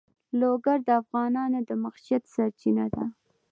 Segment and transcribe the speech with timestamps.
[0.39, 3.03] لوگر د افغانانو د معیشت سرچینه ده.